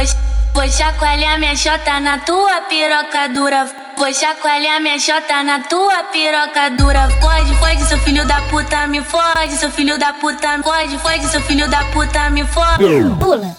[0.00, 3.68] Vou, vou chacoalhar minha chota na tua piroca dura.
[3.98, 7.06] Vou chacoalhar minha chota na tua piroca dura.
[7.20, 10.58] Pode, pode, seu filho da puta, me fode, seu filho da puta.
[10.62, 12.84] Pode, pode, seu filho da puta, me fode.
[13.20, 13.54] Pula.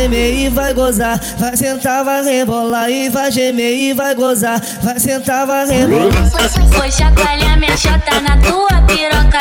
[0.00, 4.98] Gemer e vai gozar, vai sentar, vai rebolar e vai gemer e vai gozar, vai
[4.98, 6.10] sentar, vai rebolar.
[6.70, 9.38] Vou chacoalhar minha chota na tua piroca.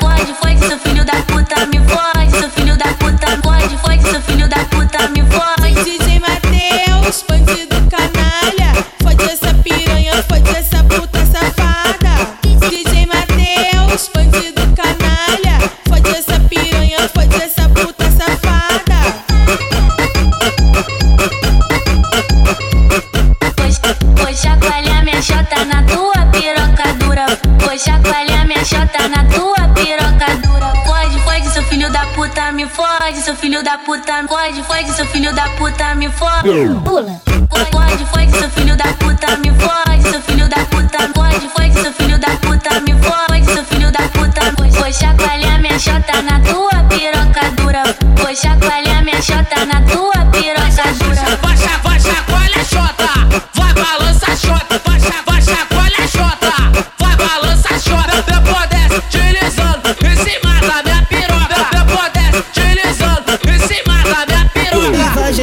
[0.00, 0.91] Pode, pode, seu filho
[24.92, 27.26] vou chacoalhar minha chota na tua piroca dura.
[27.58, 30.72] Vou chacoalhar minha chota na tua piroca dura.
[30.84, 34.24] Pode, pode, seu filho da puta, me fode, seu filho da puta.
[34.28, 36.48] Pode, pode, seu filho da puta, me fode.
[36.84, 37.20] Pula.
[37.70, 41.08] Pode, pode, seu filho da puta, me fode, seu filho da puta.
[41.14, 44.52] Pode, pode, seu filho da puta, me fode, seu filho da puta.
[44.56, 47.82] Vou, vou chacoalhar minha chota na tua piroca dura.
[48.16, 51.11] Vou chacoalhar minha chota na tua piroca dura.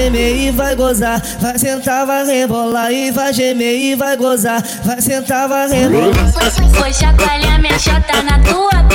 [0.09, 4.99] Gemer e vai gozar, vai sentar, vai rebolar e vai gemer e vai gozar, vai
[5.01, 6.13] sentar, vai rebolar.
[6.71, 8.88] Vou chacoalhar minha chota na tua